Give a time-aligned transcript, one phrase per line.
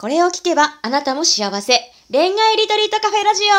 [0.00, 1.74] これを聞けばあなたも幸せ。
[2.10, 3.50] 恋愛リトリートカフェラジオ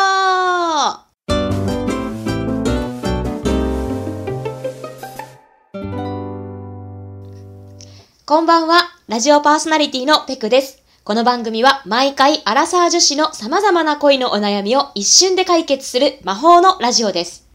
[8.26, 10.82] こんばんは、ラジオパーソナリティのペクです。
[11.04, 17.46] この番組は毎回アラサー女子の様々な恋のお悩みを一瞬で解決する魔法のラジオです。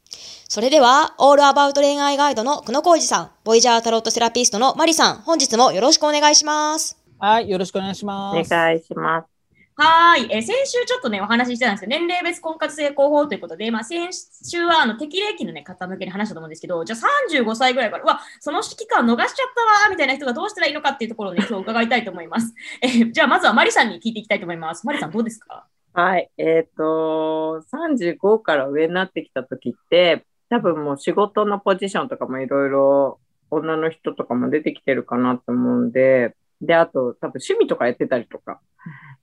[0.48, 7.07] それでは、オールアバウト恋愛ガイドの久野浩二さん、ボイジャータロットセラピストのマリさん、本日もよろしくお願いします。
[7.20, 8.54] はい、よろしくお願いします。
[8.54, 9.28] お願いします。
[9.76, 10.28] はい。
[10.32, 11.90] え先週ちょっとね、お話ししてたんですよ。
[11.90, 17.00] 年齢別婚活成功法ということで、まあ、先週はあの適齢期のね、方向けに話したと思うんですけど、じゃあ
[17.30, 22.54] 35歳ぐらいから、わ、その期間逃しちゃったわ、みたいな人がどうしたらいいのかっていうところをね、 今日伺いたいと思います。
[22.82, 24.86] えじゃあ、まずはマリさんに聞いていきたいと思います。
[24.86, 25.66] マリさん、どうですか？
[25.94, 26.30] はい。
[26.38, 33.20] えっ、ー、と、35から上になってきた時って、多分もう仕事のポジションとかもいろいろ
[33.52, 38.60] 女の人とかも出てきてるかなと思うんで、で、あと、多分趣味とかやってたりとか、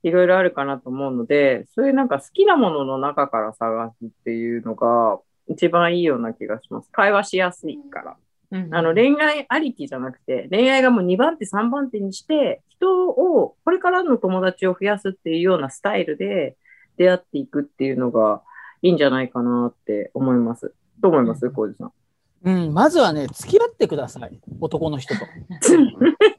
[0.03, 5.19] いろいろあるかなと思うので、そういうなんか好きなものの中から探すっていうのが
[5.49, 6.91] 一番いいような気がします。
[6.93, 8.17] 会話しやすいから。
[8.71, 16.57] あの恋愛ありきじゃなくて、恋愛がもう2番手、3番手にして、人を、これからの友達を増やすっていうようなスタイルで
[16.97, 18.43] 出会っていくっていうのが
[18.83, 20.73] いいんじゃないかなって思います。
[21.01, 21.93] どう思います浩二さん？
[22.45, 24.39] うん、まずはね、付き合ってください。
[24.61, 25.21] 男の人と。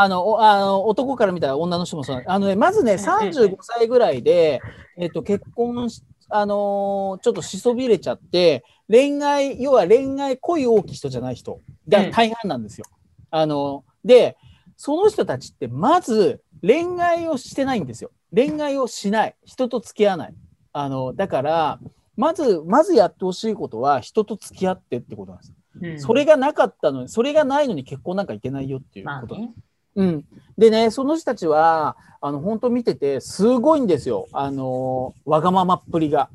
[0.00, 4.60] あのあの男から見たら女の人もそうあの、ね、まずね35歳ぐらいで、
[4.96, 12.84] えっと、結婚しあのー、ちょっとしそびれちゃって恋愛要は恋愛恋大きい人じゃない人が大半なんですよ。
[13.32, 14.36] あので
[14.76, 18.12] その人たちってまず恋愛をしてないんですよ。
[18.32, 20.34] 恋愛をしない人と付き合わない。
[20.74, 21.80] あのだから
[22.16, 25.54] まずまずやってほしいことは人と付き合ってってことなんです。
[25.80, 29.40] うん、それがなかったのにそれがないのに結婚なんかいけないよっていうことなんです。
[29.40, 29.54] まあね
[29.96, 30.24] うん、
[30.56, 34.26] でね、その人たちは、あの、本当見てて、すごいんですよ。
[34.32, 36.30] あの、わがままっぷりが。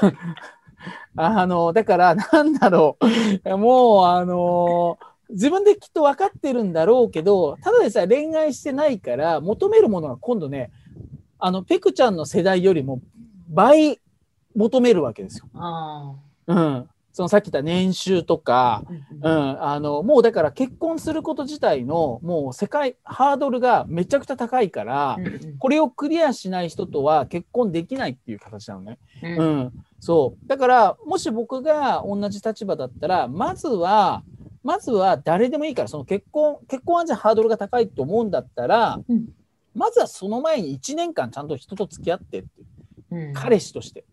[1.16, 2.98] あの、だから、なんだろ
[3.44, 3.56] う。
[3.56, 4.98] もう、あの、
[5.30, 10.70] 自分できっと分かってるんだろうけど、ただでさえ恋愛してないから、求めるものが今度ね、
[11.38, 13.00] あの、ペクちゃんの世代よりも
[13.48, 13.98] 倍
[14.54, 15.46] 求めるわけですよ。
[16.46, 16.88] うん。
[17.12, 18.84] そのさっき言った年収とか、
[19.20, 25.18] うん、あのもうだから結婚すること自体のもう世界ハードルがめちゃくちゃ高いから、
[25.58, 28.98] これをクリアしない人とは結婚できないっていう形なのね。
[29.22, 30.48] うん、うん、そう。
[30.48, 34.22] だからもし僕が同じ立場だったらまずは
[34.62, 39.26] まずは誰でもいいからその結婚結婚はじゃハードルが高いと思うんだったら、うん、
[39.74, 42.48] まずはその前に1年間ちゃんと人と付き合ってって、
[43.10, 44.04] うん、彼氏として。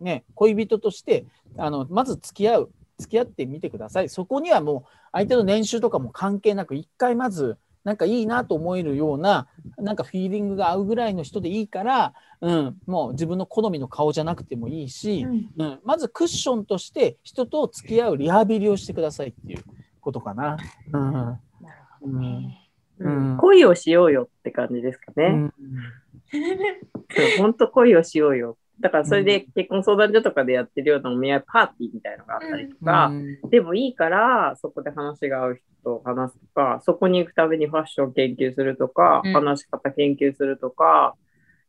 [0.00, 4.08] ね、恋人としてあのまず付き合う付き合ってみてください。
[4.08, 9.46] そこにはもう相手の年収とかも関係なく一回まずなんかいいなと思えるような
[9.76, 19.62] なんかフィーリングが合うぐらいの人でいいから、うん、もう自分の好みの顔じゃなくてもいいし、うん、うん、まずクッションとして人と付き合うリハビリをしてくださいっていう
[20.00, 20.56] ことかな。
[20.92, 21.38] うん、なる
[22.00, 25.26] ほどね、うん、恋をしようよって感じですかね。
[25.26, 25.52] うん、
[27.38, 41.14] 本当恋をしようよだからそれで結婚相談所とかでやってるようなお見合いパーティーみたいのがあったりとか、うん、でもいいからそこで話が合う人と話すとか、そこに行くためにファッション研究するとか、うん、話し方研究するとか、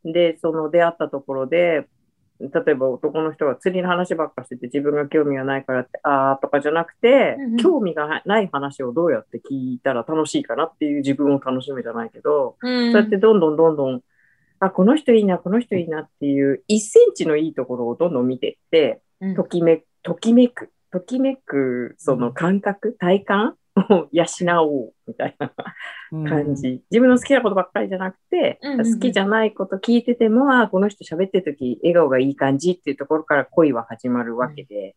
[0.06, 1.88] で、その出会ったところで、
[2.40, 14.02] 例えば男の人が釣りの話ばっかしてて自分が興味がないからって、あーとかじゃなくて、うん、興味がない話をどうやって聞いたら楽しいかなっていう自分を楽しむじゃないけど、そうやってどんどんどんどん
[14.66, 19.02] あ、この人いいな、この人いいなっていう1センチのいいところをどんどん見ていって、
[19.36, 23.56] ときめ、ときめく、ときめく、その感覚、体感
[23.90, 24.26] を養
[24.64, 25.52] おうみたいな
[26.12, 34.96] 感じ、うん、自分の好きなことばっかりじゃなくて、うんうんうん、好きじゃないこと聞いてても、あこの人喋ってる時笑顔がいい感じっていうところから恋は始まるわけで、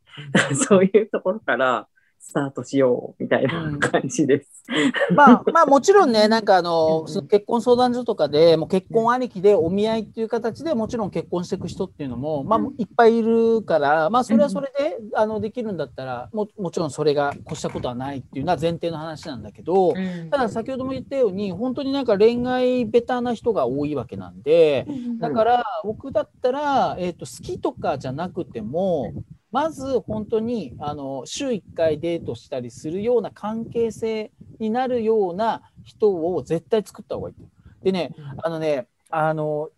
[0.51, 1.89] うん、 そういうところから
[2.29, 4.63] スタートしようみたいな感じです。
[5.11, 19.95] うん、まあ、まあもちろんね、なんかあの、その結婚相談所とかでもう結婚ありきでお見合いっていう形でもちろん結婚していく人っていうのも、まあいっぱいいるから、まあそれはそれで、あのできるんだったらも、もちろんそれが越したことはないっていうのは前提の話なんだけど、
[20.31, 24.87] ただ先ほども言ったように、本当になんか恋愛ベタな人が多いわけなんで、
[25.19, 29.15] だから僕だったら、えっ、ー、と好きとかじゃなくても、
[29.51, 37.35] まず本当にあの週1回デートしたりするような関係性になるような人を絶対作った方がいい。
[37.83, 39.71] でね、あのね、あの、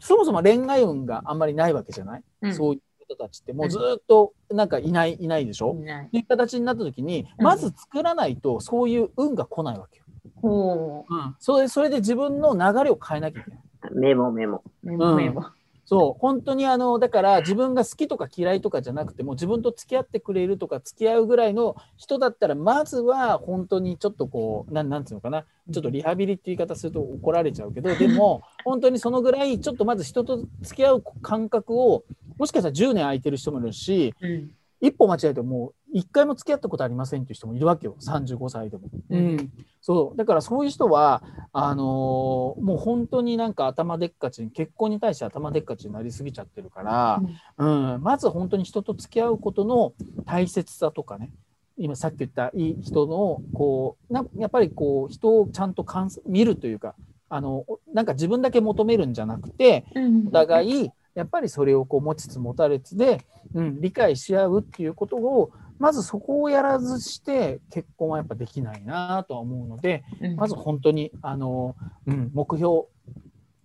[0.00, 3.52] そもそも恋愛運があんまりないわけじゃない、うん、そういう人たちって。
[3.52, 5.72] もうずっとなんかいない、いないでしょ？
[5.72, 10.04] っていう形になった時に、まず作らないとそういう運が来ないわけよ。
[10.42, 11.14] う。
[11.14, 13.60] ん、それそれで自分の流れを変えなきゃいけない。
[13.94, 14.62] メモメモ。
[14.82, 15.44] メモメモ。
[15.88, 32.04] そう、本当にあの、だから自分が好きとか嫌いとかじゃなくても、自分と付き合ってくれるとか、付き合うぐらいの人だったら、まずは本当にちょっとこう、なんなんていうのかな、ちょっとリハビリって言い方すると怒られちゃうけど、 でも、本当にそのぐらい、ちょっとまず人と付き合う感覚を、
[32.36, 34.50] もしかしたら10年空いてる人もいるし、うん。
[34.82, 37.96] 一歩間違えてもう一回も付き合ったことありませんっていう人もいるわけよ。
[38.00, 38.88] 35歳でも。
[39.10, 39.50] うん、
[39.80, 40.16] そう。
[40.16, 47.22] だからそういう人はあのーもう本当になんか頭でっかちに結婚に対して頭でっかちになりすぎちゃってるから、
[47.56, 47.66] う
[47.98, 48.02] ん。
[48.02, 49.92] まず本当に人と付き合うことの
[50.26, 51.30] 大切さとかね
[51.78, 55.86] 今さっき言ったいい人のこうなやっぱりこう人をちゃんと
[56.26, 56.94] 見るというか
[57.28, 59.84] あのなんか自分だけ求めるんじゃなくて
[60.26, 63.24] お互いやっぱりそれをこう持ちつ持たれつで、
[63.54, 70.36] うん、理解し合うっていうことをまずそこをやらずして結婚はやっぱできないなとは思うのでうん。
[70.36, 71.76] まず本当にあの、
[72.06, 72.86] うん、目標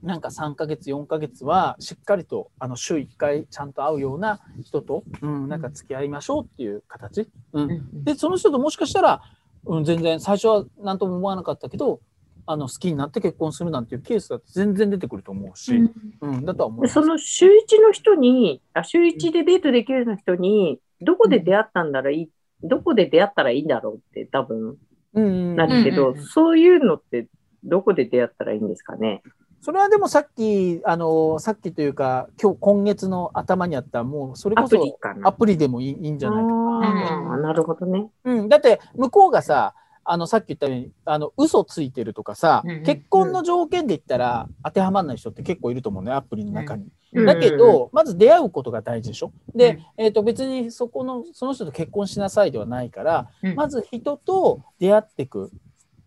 [0.02, 7.72] なんか3ヶ月4ヶ月はしっかりとあの週1回ちゃんと会うような人と、うん、なんか付き合いましょうっていう形、うん。
[7.72, 8.04] うん。
[8.04, 9.22] でその人ともしかしたら、
[9.66, 12.02] うん、全然最初は何とも思わなかったけど
[12.46, 15.94] あの好きになって結婚するなんていうケースだって全然出てくると思うし、うん。
[16.22, 16.94] うんだとは思いでます。
[16.94, 22.30] その週一の人に、あ週一でデートできるような人に、どこで出会ったんだらいい、
[22.62, 24.78] どこで出会ったらいいんだろうって多分
[25.14, 27.28] うんなるけど、うんうんうんそういうのって
[27.64, 29.22] どこで出会ったらいいんですかね。
[29.62, 35.00] それはでもさっき、あの、さっきというか、今日、今月の頭にあった、もう、それアこそ。
[35.24, 37.30] アプリでもいいいいんじゃないかな。
[37.30, 38.10] ああ、なるほどね。
[38.26, 39.74] うん、だって、向こうがさ、
[40.04, 46.84] あの、さっき言ったように、あの、嘘ついてるとかさ、うんうん結婚の条件で言ったら、当てはまらない人って結構いると思うね、アプリの中に。
[46.84, 49.32] うんだけど、まず出会うことが大事でしょ？
[49.56, 55.52] で、うんえっ、と、別にそこの、その人と結婚しなさいではないから、うんまず人と出会っていく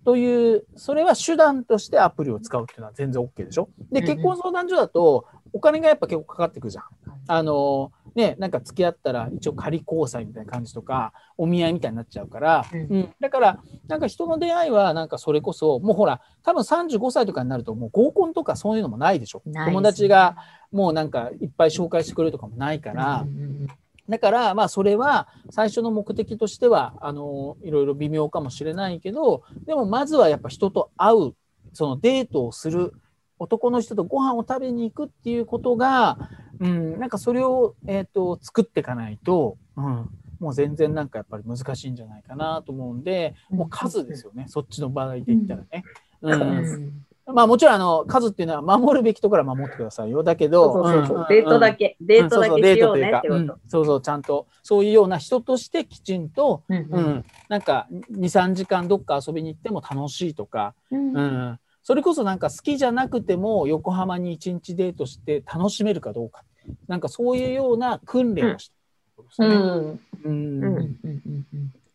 [0.05, 3.69] という、それは手段としてアプリを使うっていうのは全然 OK でしょ？
[3.91, 6.85] で、結婚相談所だと、お金がやっぱ結構かかってくるじゃん。
[7.29, 12.81] あの、ね、なんか付き合ったら一応仮交際みたいな感じとか、お見合いみたいになっちゃうから、うん。
[12.81, 19.43] うん、だから、なんか人の出会いは、なんかそれこそ、もうほら、多分35歳とかになると、もう合コンとかそういうのもないでしょ。
[19.45, 19.67] ね。
[19.67, 20.37] 友達が
[20.73, 23.67] もうなんかいっぱい紹介してくれるとかもないから、うんうん。
[24.09, 31.35] だから、まあ、それは最初の目的としては、あの、いろいろ微妙かもしれないけど、でもまずはやっぱ人と会う、
[31.75, 32.95] そのデートをする、
[33.39, 36.19] 男の人とご飯を食べに行くっていうことが、
[36.61, 40.09] うん、なんかそれを、えっ、と、作っていかないと、うん、
[40.41, 45.85] もう全然なんかやっぱり難しいんじゃないかなと思うんで、もう数ですよね、そっちの場合で言ったらね。
[46.23, 46.43] うん。
[46.43, 47.07] うん。
[47.35, 50.23] まあもちろんあの数っていうのは守るべきところは守ってくださいよ。
[50.23, 51.21] だけど、そうそうそうう。
[51.23, 51.27] ん。
[51.29, 53.61] デートだけ、デートだうんそうそうけしようデートというかうんねってこと。
[53.69, 56.95] そうそう、ちゃんと、そういうような人としてきちんと、うんうん。
[56.95, 57.25] うん。
[57.49, 61.17] なんか、2、3時間どっか遊びに行っても楽しいとか、うん。
[61.17, 66.45] うん、それこそなんか好きじゃなくても、横浜に1日デートして楽しめるかどうか、
[66.89, 68.75] なんかそういうような訓練をして
[69.17, 69.49] るんですね。
[69.49, 70.01] うん。
[70.25, 70.65] うん。
[70.65, 70.67] うん。
[70.67, 71.47] うんうんうん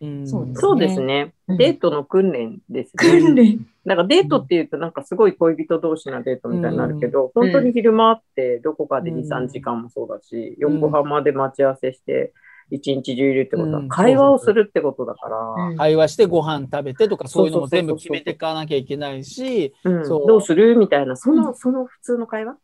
[0.01, 1.33] うんそうですそうですね。
[1.47, 1.57] うん。
[1.57, 2.97] デートの訓練ですね。
[2.97, 3.59] 訓練。
[3.85, 7.31] なんかデートっていうとなんかすごい恋人同士なデートみたいになるけど、うん。
[7.33, 9.18] 本当に昼間ってどこかでうん。
[9.18, 12.33] 2、3時間もそうだし、横浜で待ち合わせして
[12.69, 13.74] 一日中いるってことうん。
[13.74, 15.77] は会話をするってことだから、うん。
[15.77, 20.77] 会話してご飯食べてとか、そういうのも全部決めていかなきゃいけないし、どうする？
[20.77, 22.57] みたいな、その、その普通の会話？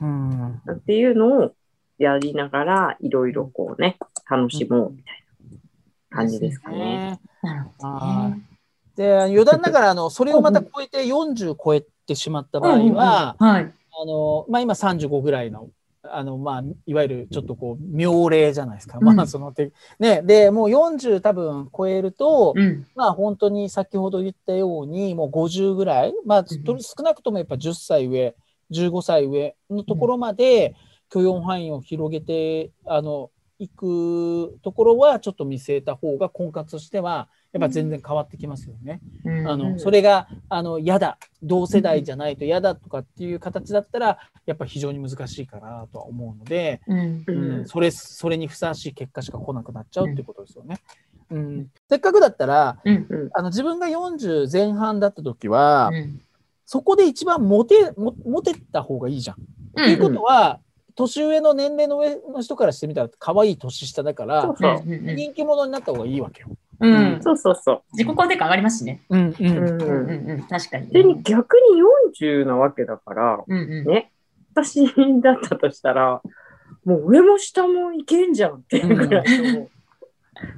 [0.00, 1.52] うん、っていうのを
[1.98, 3.96] やりながら、いろいろこうね、
[4.28, 5.24] 楽しもうみたい
[6.10, 7.20] な感じですかね。
[8.96, 13.72] で余談ながらあのそれをまた超えて40超えてしまった場合は、はい。
[13.98, 15.68] あのまあ、今35ぐらいの
[16.02, 19.04] あの、まあ、いわゆるちょっとこう妙齢じゃないですか、うん。
[19.04, 22.86] まあそのてね、でもう40多分超えると、うん。
[22.94, 28.34] まあ本当に先ほど言ったようにもう50ぐらい、まあ、少なくともやっぱ10歳上
[28.70, 30.74] 15歳上のところまで
[31.10, 39.00] 許容範囲を広げてあのいくところはちょっと見据えた方が婚活としてはやっぱ全然変わってきますよね。
[39.24, 46.98] うんあのうんそれがあの嫌だ同世代じゃないと嫌だとかっていう形だったらやっぱ非常に難しいかなとは思うので、うん。
[46.98, 50.78] ううんんそれそれにふさわしい結果しか来なくなっちゃうっていうことですよね。
[51.30, 53.06] うん、せっかくだったらうん。
[53.08, 56.20] うんあの自分が40前半だった時は、うん。
[56.66, 59.36] そこで一番モテモモテた方がいいじゃん。
[59.74, 60.60] ということは
[60.96, 66.48] 年上の年齢の上の人からしてみたら可愛い年下だから人気者になった方がいいわけよ。
[66.80, 67.20] うん。
[67.22, 67.82] そうそうそう。
[67.92, 69.02] 自己肯定感上がりますしね。
[69.08, 70.42] うんうんうんうんうんうん。
[70.42, 70.88] 確かに。
[70.88, 71.80] で、逆に
[72.20, 73.86] 40なわけだから、うんうん。
[73.86, 74.12] ね、
[74.54, 74.84] 私
[75.22, 76.20] だったとしたら、
[76.84, 79.68] もう上も下もいけんじゃんっていうぐらいの、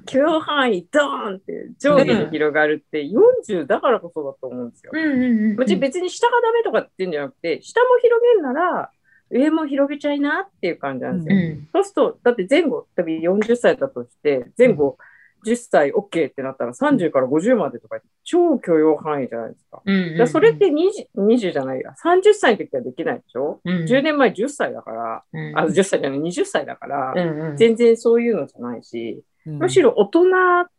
[0.06, 4.90] 許容範囲ドーンって上下に広がるって40だからこそだと思うんですよ。
[4.92, 5.56] うんうんうん。
[5.56, 8.90] もち別に下がダメとかって言うんじゃなくて、下も広げるなら
[9.30, 11.36] 上も広げちゃいなっていう感じなんですよ。
[11.36, 11.68] うん。
[11.72, 14.98] そうすると、だって前後、多分40歳だとして、前後
[15.46, 19.82] 10歳 OK ってなったら30から50までとか超許容範囲じゃないですか。
[19.84, 21.94] うんうんだそれって 20, 20じゃないや。
[22.04, 30.24] 30歳の時はできないでしょ、うん ?10 年前10歳だから、うんあ、10歳じゃない、20歳だから、うんうん全然そういうのじゃないし、むしろ、ろ大人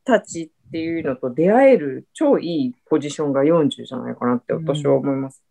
[0.04, 5.44] たちっていうのと出会える超いいポジションが40じゃないかなって私は思います。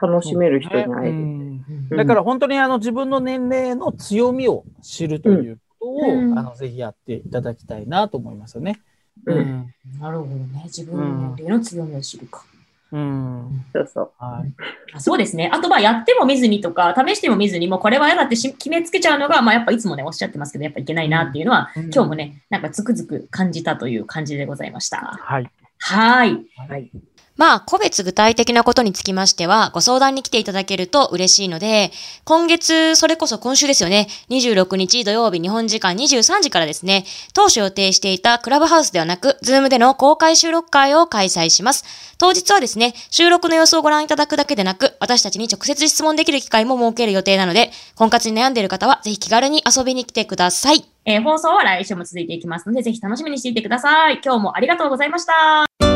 [0.00, 1.16] 楽しめる人に会える。
[1.16, 8.80] うんうんだから本当にあの自分の年齢の強みを知るということを、うんあのぜひやっていただきたいなと思いますよね。
[9.26, 10.62] うんなるほどね。
[10.64, 12.44] 自分の年齢の強みを知るか。
[12.92, 14.10] うんそうそう。
[14.18, 14.52] はい
[14.94, 15.50] あそうですね。
[15.52, 24.98] あと、まあ、やっても見ずにとか、試しても見ずに、もうこれは嫌だってし決めつけちゃうのが、まあ、やっぱいつもね、おっしゃってますけど、やっぱいけないなっていうのは、うん今日もね、なんかつくづく感じたという感じでございました。
[24.98, 25.50] はい。
[25.78, 26.38] はい。
[26.68, 26.90] はい。
[27.36, 31.90] まあ、個別具体的なことにつきましては、ご相談に来ていただけると嬉しいので、
[32.24, 41.84] 今月、それこそ今週ですよね、26日土曜日日本時間23時からですね、当初予定していたクラブハウスではなく、ズームでの公開収録会を開催します。
[42.18, 50.84] 当日はですね、収録の様子をご覧いただくだけでなく、私たちに直接質問できる機会も設ける予定なので、婚活に悩んでいる方は、ぜひ気軽に遊びに来てください。
[51.04, 54.20] えー放送は来週も続いていきますので、ぜひ楽しみにしていてください。
[54.24, 55.91] 今日もありがとうございました。